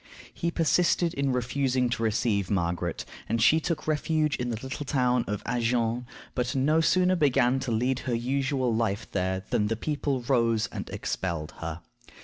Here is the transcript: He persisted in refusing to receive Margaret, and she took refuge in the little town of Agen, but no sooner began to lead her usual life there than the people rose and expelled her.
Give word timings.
He 0.33 0.49
persisted 0.49 1.13
in 1.13 1.31
refusing 1.31 1.87
to 1.91 2.01
receive 2.01 2.49
Margaret, 2.49 3.05
and 3.29 3.39
she 3.39 3.59
took 3.59 3.85
refuge 3.85 4.35
in 4.37 4.49
the 4.49 4.57
little 4.63 4.83
town 4.83 5.23
of 5.27 5.43
Agen, 5.45 6.07
but 6.33 6.55
no 6.55 6.81
sooner 6.81 7.15
began 7.15 7.59
to 7.59 7.71
lead 7.71 7.99
her 7.99 8.15
usual 8.15 8.73
life 8.73 9.05
there 9.11 9.43
than 9.51 9.67
the 9.67 9.75
people 9.75 10.21
rose 10.21 10.65
and 10.71 10.89
expelled 10.89 11.51
her. 11.59 11.81